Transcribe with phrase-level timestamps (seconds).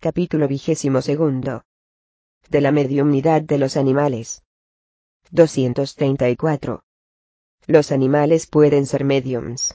[0.00, 1.64] Capítulo vigésimo segundo.
[2.48, 4.44] De la mediumnidad de los animales.
[5.32, 6.84] 234.
[7.66, 9.74] Los animales pueden ser mediums.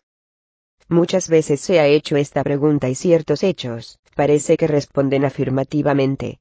[0.88, 6.40] Muchas veces se ha hecho esta pregunta y ciertos hechos, parece que responden afirmativamente.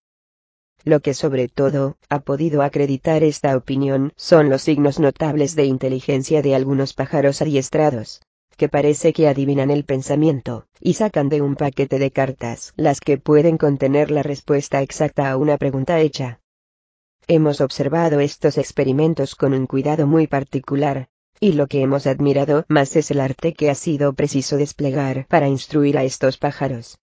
[0.84, 6.40] Lo que sobre todo, ha podido acreditar esta opinión, son los signos notables de inteligencia
[6.40, 8.22] de algunos pájaros adiestrados,
[8.56, 13.18] que parece que adivinan el pensamiento, y sacan de un paquete de cartas las que
[13.18, 16.40] pueden contener la respuesta exacta a una pregunta hecha.
[17.28, 21.08] Hemos observado estos experimentos con un cuidado muy particular,
[21.38, 25.48] y lo que hemos admirado más es el arte que ha sido preciso desplegar para
[25.48, 26.98] instruir a estos pájaros.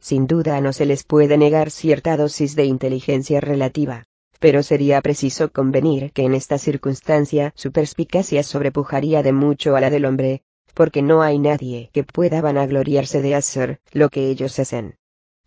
[0.00, 4.04] Sin duda no se les puede negar cierta dosis de inteligencia relativa,
[4.38, 9.90] pero sería preciso convenir que en esta circunstancia su perspicacia sobrepujaría de mucho a la
[9.90, 10.42] del hombre,
[10.78, 14.94] porque no hay nadie que pueda vanagloriarse de hacer lo que ellos hacen.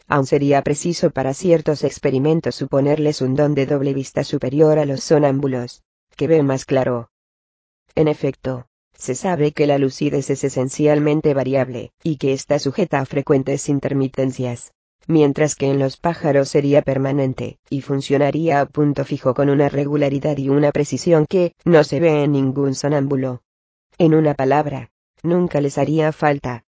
[0.10, 5.06] Aun sería preciso para ciertos experimentos suponerles un don de doble vista superior a los
[5.06, 5.84] sonámbulos,
[6.18, 7.12] que ven más claro.
[7.96, 13.06] En efecto, se sabe que la lucidez es esencialmente variable, y que está sujeta a
[13.06, 14.74] frecuentes intermitencias,
[15.08, 20.38] mientras que en los pájaros sería permanente, y funcionaría a punto fijo con una regularidad
[20.38, 23.44] y una precisión que no se ve en ningún sonámbulo.
[23.98, 24.92] En una palabra,
[25.24, 26.66] nunca les haría falta.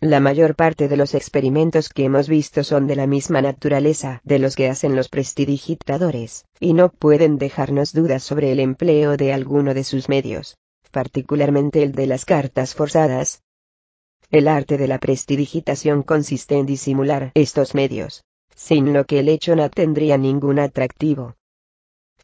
[0.00, 4.38] La mayor parte de los experimentos que hemos visto son de la misma naturaleza de
[4.38, 9.72] los que hacen los prestidigitadores, y no pueden dejarnos dudas sobre el empleo de alguno
[9.72, 10.56] de sus medios,
[10.90, 13.42] particularmente el de las cartas forzadas.
[14.30, 18.24] El arte de la prestidigitación consiste en disimular estos medios,
[18.54, 21.36] sin lo que el hecho no tendría ningún atractivo.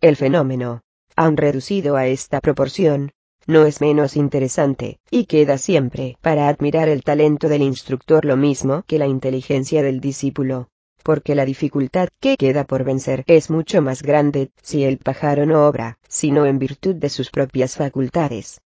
[0.00, 0.82] El fenómeno,
[1.14, 3.12] aun reducido a esta proporción,
[3.46, 8.84] no es menos interesante, y queda siempre para admirar el talento del instructor lo mismo
[8.86, 10.68] que la inteligencia del discípulo,
[11.02, 15.66] porque la dificultad que queda por vencer es mucho más grande si el pájaro no
[15.66, 18.60] obra, sino en virtud de sus propias facultades.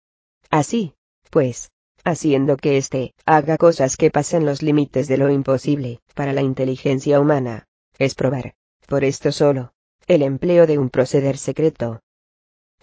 [0.49, 0.95] Así,
[1.29, 1.71] pues,
[2.03, 7.19] haciendo que éste haga cosas que pasen los límites de lo imposible, para la inteligencia
[7.19, 7.67] humana,
[7.97, 8.55] es probar,
[8.87, 9.73] por esto solo,
[10.07, 12.01] el empleo de un proceder secreto,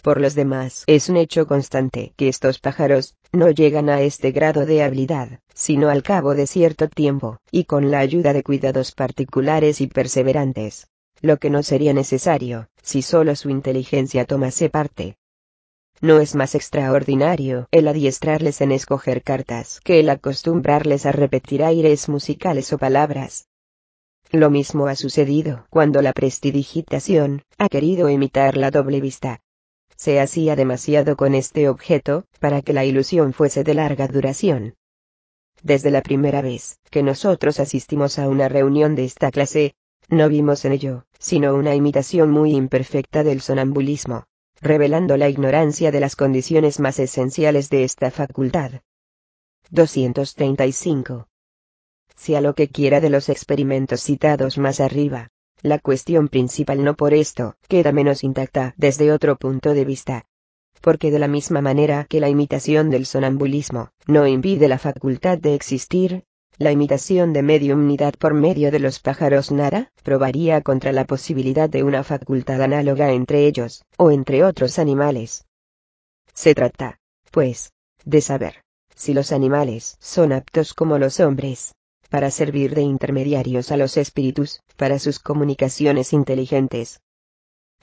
[0.00, 4.66] por los demás, es un hecho constante que estos pájaros no llegan a este grado
[4.66, 9.80] de habilidad, sino al cabo de cierto tiempo, y con la ayuda de cuidados particulares
[9.80, 10.88] y perseverantes.
[11.20, 15.16] Lo que no sería necesario, si solo su inteligencia tomase parte.
[16.00, 22.08] No es más extraordinario el adiestrarles en escoger cartas que el acostumbrarles a repetir aires
[22.08, 23.48] musicales o palabras.
[24.32, 29.40] Lo mismo ha sucedido cuando la prestidigitación ha querido imitar la doble vista,
[30.00, 34.74] se hacía demasiado con este objeto, para que la ilusión fuese de larga duración.
[35.62, 39.74] Desde la primera vez que nosotros asistimos a una reunión de esta clase,
[40.08, 44.24] no vimos en ello, sino una imitación muy imperfecta del sonambulismo,
[44.62, 48.80] revelando la ignorancia de las condiciones más esenciales de esta facultad.
[49.68, 51.28] 235.
[52.16, 55.28] Si a lo que quiera de los experimentos citados más arriba,
[55.62, 60.24] la cuestión principal no por esto queda menos intacta desde otro punto de vista.
[60.80, 65.54] Porque de la misma manera que la imitación del sonambulismo no impide la facultad de
[65.54, 66.24] existir,
[66.56, 71.82] la imitación de mediumnidad por medio de los pájaros nara probaría contra la posibilidad de
[71.82, 75.46] una facultad análoga entre ellos, o entre otros animales.
[76.34, 76.98] Se trata,
[77.30, 77.72] pues,
[78.04, 78.62] de saber
[78.94, 81.74] si los animales son aptos como los hombres
[82.10, 87.00] para servir de intermediarios a los espíritus, para sus comunicaciones inteligentes.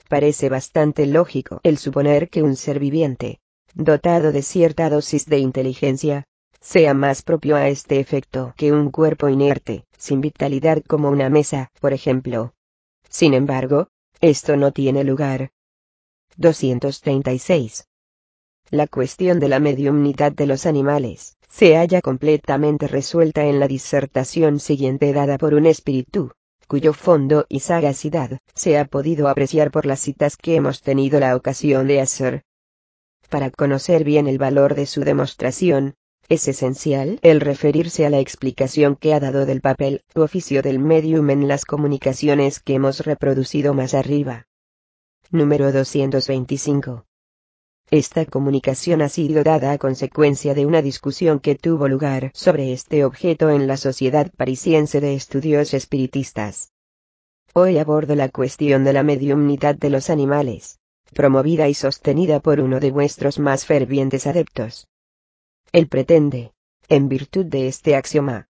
[0.08, 3.40] Parece bastante lógico el suponer que un ser viviente,
[3.74, 6.24] dotado de cierta dosis de inteligencia,
[6.60, 11.70] sea más propio a este efecto que un cuerpo inerte, sin vitalidad como una mesa,
[11.80, 12.54] por ejemplo.
[13.08, 13.88] Sin embargo,
[14.20, 15.52] esto no tiene lugar.
[16.36, 17.88] 236.
[18.70, 24.60] La cuestión de la mediumnidad de los animales se halla completamente resuelta en la disertación
[24.60, 26.32] siguiente dada por un espíritu,
[26.68, 31.34] cuyo fondo y sagacidad se ha podido apreciar por las citas que hemos tenido la
[31.34, 32.42] ocasión de hacer.
[33.28, 35.94] Para conocer bien el valor de su demostración,
[36.28, 40.78] es esencial el referirse a la explicación que ha dado del papel u oficio del
[40.78, 44.46] medium en las comunicaciones que hemos reproducido más arriba.
[45.30, 47.07] Número 225.
[47.90, 53.02] Esta comunicación ha sido dada a consecuencia de una discusión que tuvo lugar sobre este
[53.02, 56.70] objeto en la Sociedad Parisiense de Estudios Espiritistas.
[57.54, 60.80] Hoy abordo la cuestión de la mediumnidad de los animales,
[61.14, 64.86] promovida y sostenida por uno de vuestros más fervientes adeptos.
[65.72, 66.52] Él pretende,
[66.90, 68.48] en virtud de este axioma,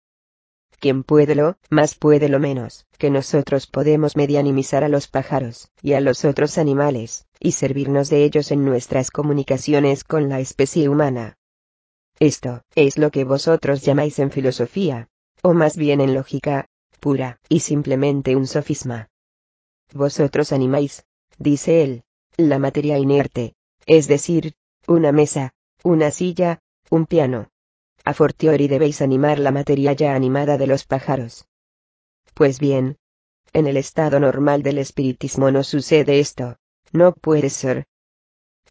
[0.84, 5.94] quien puede lo, más puede lo menos, que nosotros podemos medianimizar a los pájaros, y
[5.94, 11.38] a los otros animales, y servirnos de ellos en nuestras comunicaciones con la especie humana.
[12.20, 15.08] Esto, es lo que vosotros llamáis en filosofía,
[15.40, 16.68] o más bien en lógica,
[17.00, 19.08] pura, y simplemente un sofisma.
[19.94, 21.06] Vosotros animáis,
[21.38, 22.02] dice él,
[22.36, 23.54] la materia inerte,
[23.86, 24.52] es decir,
[24.86, 26.60] una mesa, una silla,
[26.90, 27.48] un piano,
[28.04, 31.46] a fortiori debéis animar la materia ya animada de los pájaros.
[32.34, 32.98] Pues bien,
[33.52, 36.56] en el estado normal del espiritismo no sucede esto,
[36.92, 37.86] no puede ser.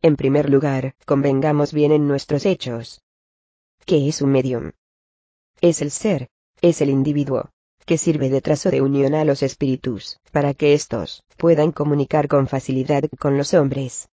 [0.02, 3.02] En primer lugar, convengamos bien en nuestros hechos.
[3.86, 4.72] ¿Qué es un medium?
[5.62, 6.30] Es el ser,
[6.62, 7.50] es el individuo,
[7.86, 12.48] que sirve de trazo de unión a los espíritus, para que éstos puedan comunicar con
[12.48, 14.10] facilidad con los hombres.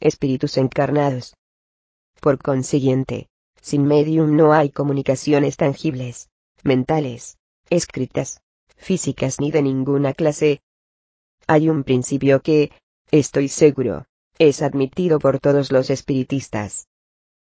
[0.00, 1.34] Espíritus encarnados.
[2.20, 3.28] Por consiguiente,
[3.60, 6.30] sin medium no hay comunicaciones tangibles,
[6.62, 8.42] mentales, escritas,
[8.76, 10.62] físicas ni de ninguna clase.
[11.46, 12.70] Hay un principio que,
[13.10, 14.06] estoy seguro,
[14.38, 16.88] es admitido por todos los espiritistas.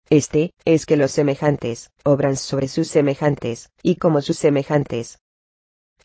[0.09, 5.19] Este, es que los semejantes, obran sobre sus semejantes, y como sus semejantes.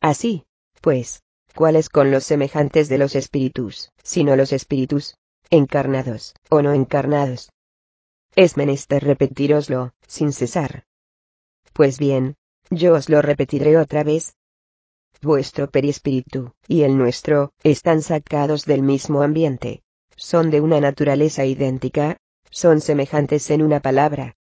[0.00, 0.44] Así,
[0.80, 1.22] pues,
[1.54, 5.16] ¿cuáles con los semejantes de los espíritus, sino los espíritus,
[5.50, 7.50] encarnados, o no encarnados?
[8.36, 10.84] Es menester repetiroslo, sin cesar.
[11.72, 12.36] Pues bien,
[12.68, 14.36] yo os lo repetiré otra vez.
[15.22, 19.82] Vuestro perispíritu, y el nuestro, están sacados del mismo ambiente.
[20.16, 22.18] Son de una naturaleza idéntica,
[22.50, 24.34] son semejantes en una palabra.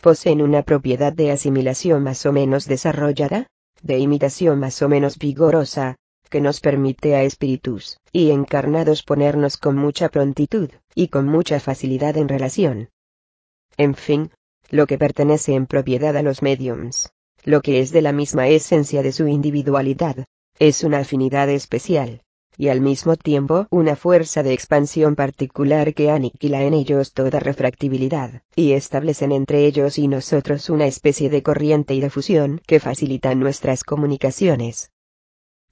[0.00, 3.48] Poseen una propiedad de asimilación más o menos desarrollada,
[3.82, 5.96] de imitación más o menos vigorosa,
[6.28, 12.16] que nos permite a espíritus, y encarnados ponernos con mucha prontitud, y con mucha facilidad
[12.16, 12.90] en relación
[13.80, 14.30] en fin,
[14.68, 19.02] lo que pertenece en propiedad a los mediums, lo que es de la misma esencia
[19.02, 20.26] de su individualidad,
[20.58, 22.20] es una afinidad especial,
[22.58, 28.42] y al mismo tiempo una fuerza de expansión particular que aniquila en ellos toda refractibilidad,
[28.54, 33.40] y establecen entre ellos y nosotros una especie de corriente y de fusión que facilitan
[33.40, 34.92] nuestras comunicaciones.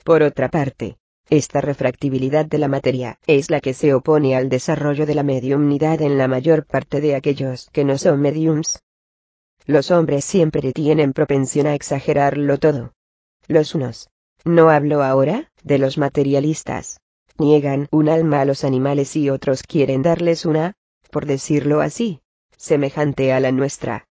[0.03, 0.97] Por otra parte,
[1.31, 6.01] esta refractibilidad de la materia es la que se opone al desarrollo de la mediumnidad
[6.01, 8.83] en la mayor parte de aquellos que no son mediums.
[9.67, 12.95] Los hombres siempre tienen propensión a exagerarlo todo.
[13.47, 14.09] Los unos,
[14.45, 17.01] no hablo ahora, de los materialistas,
[17.37, 20.75] niegan un alma a los animales y otros quieren darles una,
[21.11, 22.21] por decirlo así,
[22.57, 24.07] semejante a la nuestra.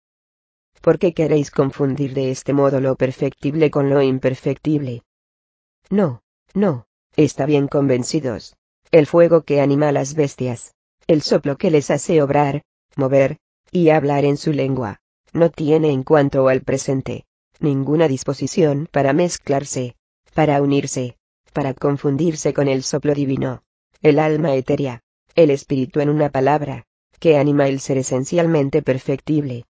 [0.81, 5.01] ¿Por qué queréis confundir de este modo lo perfectible con lo imperfectible?
[5.89, 6.21] No,
[6.53, 6.85] no,
[7.17, 8.55] Está bien convencidos.
[8.91, 10.75] El fuego que anima a las bestias,
[11.07, 12.61] el soplo que les hace obrar,
[12.95, 13.39] mover,
[13.71, 14.99] y hablar en su lengua,
[15.33, 17.25] no tiene en cuanto al presente,
[17.59, 19.95] ninguna disposición para mezclarse,
[20.35, 21.17] para unirse,
[21.53, 23.63] para confundirse con el soplo divino,
[24.03, 25.01] el alma etérea,
[25.33, 26.85] el espíritu en una palabra,
[27.19, 29.65] que anima el ser esencialmente perfectible.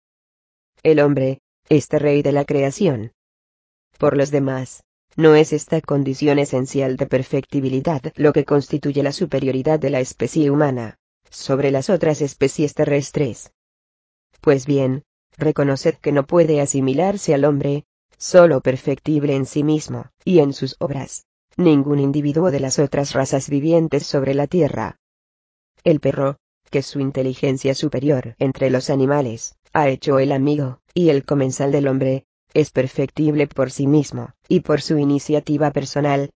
[0.83, 1.39] El hombre,
[1.69, 3.13] este rey de la creación.
[3.97, 4.83] Por los demás,
[5.17, 10.51] no es esta condición esencial de perfectibilidad lo que constituye la superioridad de la especie
[10.51, 13.51] humana sobre las otras especies terrestres.
[14.41, 15.03] Pues bien,
[15.37, 17.85] reconoced que no puede asimilarse al hombre,
[18.17, 21.25] solo perfectible en sí mismo, y en sus obras,
[21.57, 24.99] ningún individuo de las otras razas vivientes sobre la tierra.
[25.83, 26.37] El perro,
[26.69, 31.87] que su inteligencia superior entre los animales, ha hecho el amigo, y el comensal del
[31.87, 32.25] hombre,
[32.57, 36.31] es perfectible por sí mismo, y por su iniciativa personal.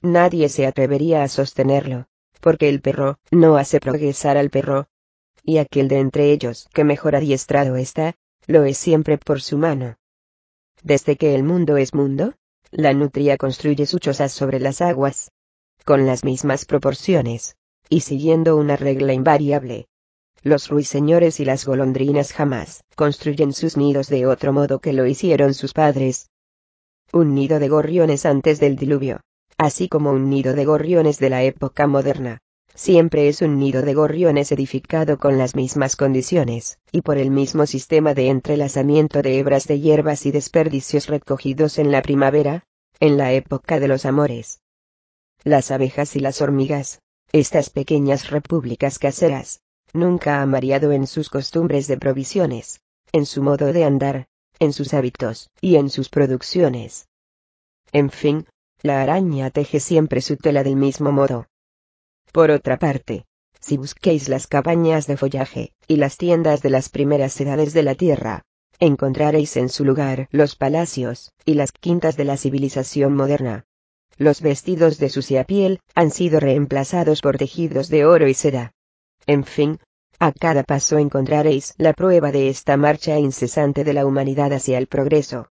[0.00, 2.06] Nadie se atrevería a sostenerlo,
[2.40, 4.86] porque el perro no hace progresar al perro.
[5.42, 8.14] Y aquel de entre ellos que mejor adiestrado está,
[8.46, 9.96] lo es siempre por su mano.
[10.84, 12.34] Desde que el mundo es mundo,
[12.70, 15.32] la nutria construye su choza sobre las aguas,
[15.84, 17.56] con las mismas proporciones,
[17.88, 19.88] y siguiendo una regla invariable,
[20.42, 25.54] los ruiseñores y las golondrinas jamás construyen sus nidos de otro modo que lo hicieron
[25.54, 26.30] sus padres.
[27.12, 29.20] Un nido de gorriones antes del diluvio,
[29.56, 32.38] así como un nido de gorriones de la época moderna,
[32.74, 37.66] siempre es un nido de gorriones edificado con las mismas condiciones, y por el mismo
[37.66, 42.64] sistema de entrelazamiento de hebras de hierbas y desperdicios recogidos en la primavera,
[42.98, 44.60] en la época de los amores.
[45.44, 47.00] Las abejas y las hormigas,
[47.32, 49.60] estas pequeñas repúblicas caseras,
[49.92, 52.80] nunca han variado en sus costumbres de provisiones,
[53.12, 54.26] en su modo de andar,
[54.58, 57.08] en sus hábitos y en sus producciones.
[57.92, 58.46] En fin,
[58.82, 61.46] la araña teje siempre su tela del mismo modo.
[62.32, 63.26] Por otra parte,
[63.60, 67.94] si busquéis las cabañas de follaje, y las tiendas de las primeras edades de la
[67.94, 68.42] tierra,
[68.80, 73.66] encontraréis en su lugar los palacios, y las quintas de la civilización moderna.
[74.16, 78.72] Los vestidos de sucia piel, han sido reemplazados por tejidos de oro y seda.
[79.26, 79.78] En fin,
[80.18, 84.86] a cada paso encontraréis la prueba de esta marcha incesante de la humanidad hacia el
[84.86, 85.48] progreso.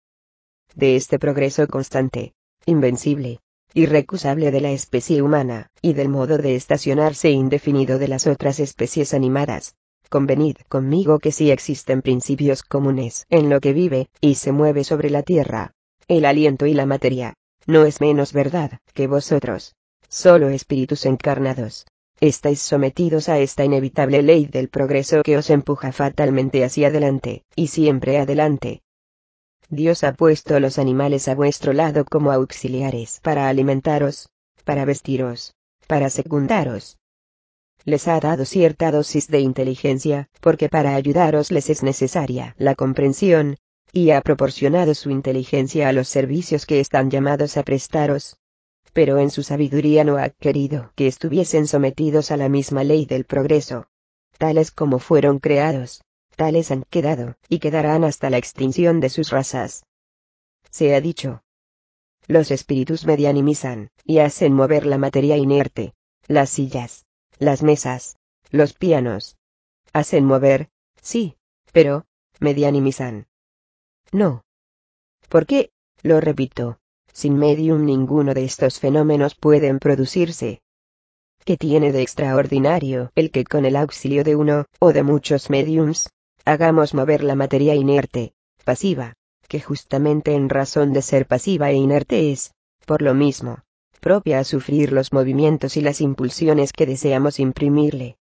[0.74, 2.34] De este progreso constante,
[2.65, 3.39] invencible,
[3.74, 9.13] irrecusable de la especie humana, y del modo de estacionarse indefinido de las otras especies
[9.13, 9.75] animadas.
[10.10, 15.10] Convenid conmigo que sí existen principios comunes en lo que vive y se mueve sobre
[15.10, 15.74] la tierra.
[16.07, 17.34] El aliento y la materia.
[17.65, 19.75] No es menos verdad que vosotros.
[20.07, 21.86] Solo espíritus encarnados.
[22.19, 27.67] Estáis sometidos a esta inevitable ley del progreso que os empuja fatalmente hacia adelante, y
[27.67, 28.81] siempre adelante,
[29.69, 34.29] Dios ha puesto los animales a vuestro lado como auxiliares para alimentaros,
[34.63, 35.55] para vestiros,
[35.88, 36.98] para secundaros.
[37.84, 43.57] Les ha dado cierta dosis de inteligencia, porque para ayudaros les es necesaria la comprensión,
[43.91, 48.38] y ha proporcionado su inteligencia a los servicios que están llamados a prestaros.
[48.96, 53.25] Pero en su sabiduría no ha querido que estuviesen sometidos a la misma ley del
[53.25, 53.90] progreso.
[54.38, 56.06] Tales como fueron creados,
[56.38, 59.86] tales han quedado, y quedarán hasta la extinción de sus razas.
[60.72, 61.44] Se ha dicho.
[62.28, 65.94] Los espíritus medianimizan, y hacen mover la materia inerte,
[66.28, 67.06] las sillas,
[67.38, 68.16] las mesas,
[68.50, 69.36] los pianos.
[69.92, 70.70] Hacen mover,
[71.02, 71.36] sí,
[71.74, 72.06] pero,
[72.40, 73.28] medianimizan.
[74.14, 74.46] No.
[75.28, 75.74] ¿Por qué?
[76.02, 76.80] Lo repito.
[77.15, 80.60] Sin medium ninguno de estos fenómenos pueden producirse.
[81.45, 86.10] ¿Qué tiene de extraordinario el que con el auxilio de uno, o de muchos mediums,
[86.43, 88.34] hagamos mover la materia inerte,
[88.65, 89.13] pasiva,
[89.48, 92.51] que justamente en razón de ser pasiva e inerte es,
[92.86, 93.60] por lo mismo,
[94.01, 98.17] propia a sufrir los movimientos y las impulsiones que deseamos imprimirle.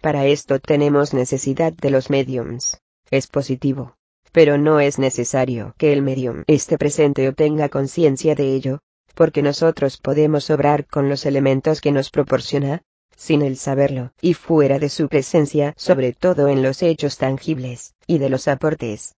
[0.00, 2.78] Para esto tenemos necesidad de los mediums.
[3.10, 3.96] Es positivo.
[4.34, 8.80] Pero no es necesario que el medium esté presente o tenga conciencia de ello,
[9.14, 12.82] porque nosotros podemos obrar con los elementos que nos proporciona,
[13.14, 18.18] sin el saberlo, y fuera de su presencia, sobre todo en los hechos tangibles, y
[18.18, 19.14] de los aportes.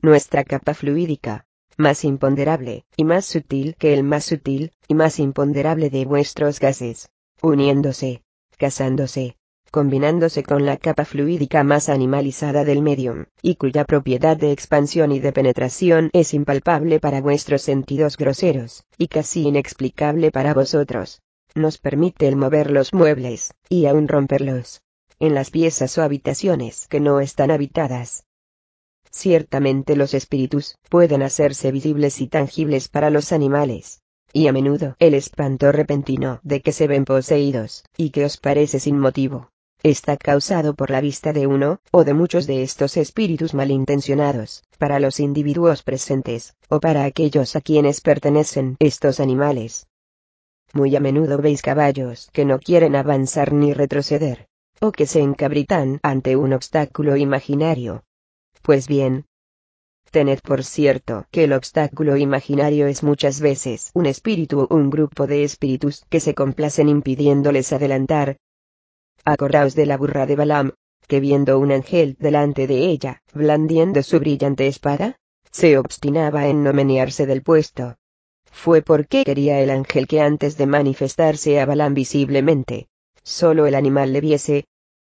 [0.00, 1.44] Nuestra capa fluídica,
[1.76, 7.10] más imponderable, y más sutil que el más sutil, y más imponderable de vuestros gases,
[7.42, 8.22] uniéndose,
[8.56, 9.36] casándose,
[9.72, 15.18] combinándose con la capa fluídica más animalizada del medium, y cuya propiedad de expansión y
[15.18, 21.22] de penetración es impalpable para vuestros sentidos groseros, y casi inexplicable para vosotros,
[21.54, 24.82] nos permite el mover los muebles, y aún romperlos,
[25.18, 28.24] en las piezas o habitaciones que no están habitadas.
[29.10, 34.02] Ciertamente los espíritus pueden hacerse visibles y tangibles para los animales,
[34.34, 38.78] y a menudo el espanto repentino de que se ven poseídos, y que os parece
[38.78, 39.48] sin motivo,
[39.82, 45.00] está causado por la vista de uno, o de muchos de estos espíritus malintencionados, para
[45.00, 49.86] los individuos presentes, o para aquellos a quienes pertenecen estos animales.
[50.72, 54.48] Muy a menudo veis caballos que no quieren avanzar ni retroceder,
[54.80, 58.04] o que se encabritan ante un obstáculo imaginario.
[58.62, 59.26] Pues bien,
[60.12, 65.26] tened por cierto que el obstáculo imaginario es muchas veces un espíritu o un grupo
[65.26, 68.36] de espíritus que se complacen impidiéndoles adelantar.
[69.24, 70.72] Acordaos de la burra de Balaam,
[71.06, 75.16] que viendo un ángel delante de ella, blandiendo su brillante espada,
[75.50, 77.96] se obstinaba en no menearse del puesto,
[78.52, 82.88] fue porque quería el ángel que antes de manifestarse a Balán visiblemente,
[83.22, 84.66] solo el animal le viese.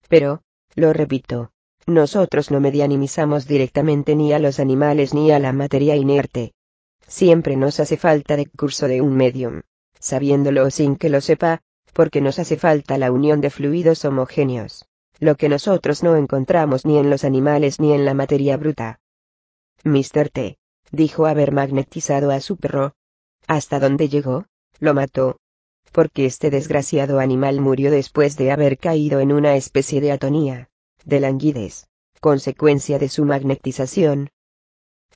[0.09, 0.43] Pero,
[0.75, 1.51] lo repito,
[1.87, 6.53] nosotros no medianimizamos directamente ni a los animales ni a la materia inerte.
[7.07, 9.63] Siempre nos hace falta de curso de un medium,
[9.99, 14.87] sabiéndolo sin que lo sepa, porque nos hace falta la unión de fluidos homogéneos,
[15.19, 19.01] lo que nosotros no encontramos ni en los animales ni en la materia bruta.
[19.85, 20.29] Mr.
[20.31, 20.59] T.
[20.93, 22.95] dijo haber magnetizado a su perro,
[23.47, 24.47] ¿Hasta dónde llegó?
[24.79, 25.39] Lo mató.
[25.93, 30.69] Porque este desgraciado animal murió después de haber caído en una especie de atonía,
[31.05, 31.89] de languidez,
[32.21, 34.31] consecuencia de su magnetización.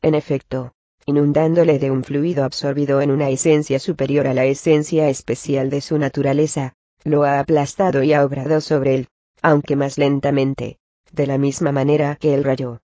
[0.03, 0.73] En efecto,
[1.07, 5.99] inundándole de un fluido absorbido en una esencia superior a la esencia especial de su
[5.99, 9.09] naturaleza, lo ha aplastado y ha obrado sobre él,
[9.43, 10.79] aunque más lentamente,
[11.13, 12.81] de la misma manera que el rayo.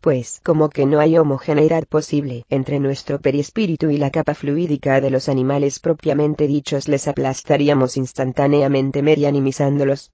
[0.00, 5.10] Pues como que no hay homogeneidad posible entre nuestro perispíritu y la capa fluídica de
[5.10, 10.12] los animales propiamente dichos les aplastaríamos instantáneamente medianimizándolos.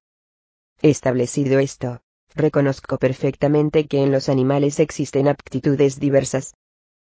[0.81, 2.00] Establecido esto,
[2.35, 6.54] reconozco perfectamente que en los animales existen aptitudes diversas,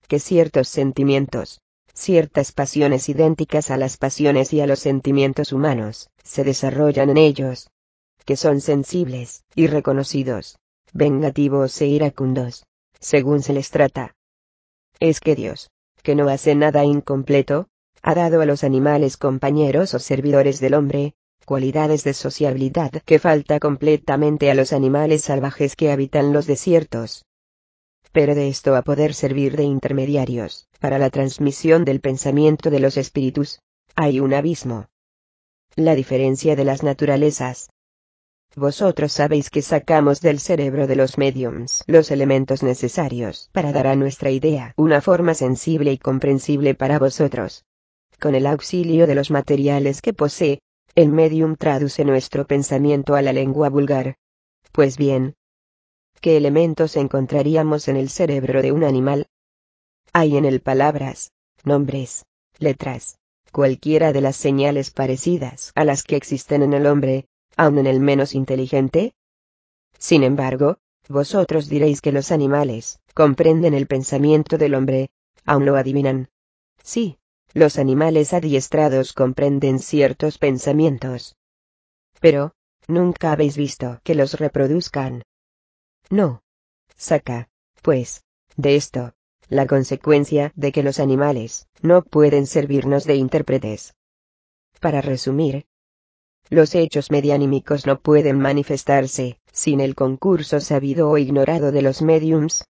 [0.07, 1.61] que ciertos sentimientos,
[1.93, 7.69] ciertas pasiones idénticas a las pasiones y a los sentimientos humanos, se desarrollan en ellos,
[8.25, 10.57] que son sensibles, y reconocidos,
[10.93, 12.65] vengativos e iracundos,
[12.99, 14.15] según se les trata.
[14.99, 15.69] Es que Dios,
[16.01, 17.67] que no hace nada incompleto,
[18.01, 21.13] ha dado a los animales compañeros o servidores del hombre,
[21.45, 27.25] cualidades de sociabilidad que falta completamente a los animales salvajes que habitan los desiertos,
[28.13, 32.95] pero de esto a poder servir de intermediarios, para la transmisión del pensamiento de los
[32.95, 33.59] espíritus,
[33.95, 34.85] hay un abismo.
[35.75, 37.69] La diferencia de las naturalezas.
[38.55, 43.95] Vosotros sabéis que sacamos del cerebro de los mediums los elementos necesarios para dar a
[43.95, 47.65] nuestra idea una forma sensible y comprensible para vosotros.
[48.19, 50.59] Con el auxilio de los materiales que posee,
[50.93, 54.17] el medium traduce nuestro pensamiento a la lengua vulgar.
[54.71, 55.33] Pues bien,
[56.21, 59.27] ¿Qué elementos encontraríamos en el cerebro de un animal?
[60.13, 61.31] Hay en él palabras,
[61.63, 62.25] nombres,
[62.59, 63.17] letras,
[63.51, 67.99] cualquiera de las señales parecidas a las que existen en el hombre, aun en el
[67.99, 69.13] menos inteligente?
[69.97, 70.77] Sin embargo,
[71.09, 75.09] vosotros diréis que los animales comprenden el pensamiento del hombre,
[75.45, 76.29] aun lo adivinan.
[76.81, 77.19] Sí,
[77.53, 81.35] los animales adiestrados comprenden ciertos pensamientos.
[82.19, 82.53] Pero,
[82.87, 85.23] nunca habéis visto que los reproduzcan.
[86.13, 86.43] No.
[86.95, 87.49] Saca,
[87.81, 88.23] pues,
[88.55, 89.13] de esto,
[89.49, 93.95] la consecuencia de que los animales no pueden servirnos de intérpretes.
[94.79, 95.65] Para resumir,
[96.51, 102.63] los hechos medianímicos no pueden manifestarse sin el concurso sabido o ignorado de los mediums.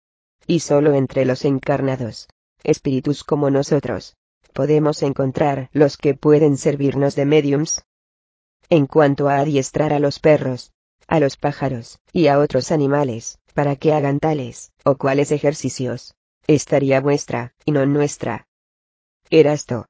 [0.47, 2.29] Y solo entre los encarnados,
[2.63, 4.19] espíritus como nosotros,
[4.53, 7.87] podemos encontrar los que pueden servirnos de mediums.
[8.69, 10.73] En cuanto a adiestrar a los perros,
[11.11, 16.15] a los pájaros, y a otros animales, para que hagan tales, o cuales ejercicios.
[16.47, 18.47] Estaría vuestra, y no nuestra.
[19.29, 19.90] Erasto.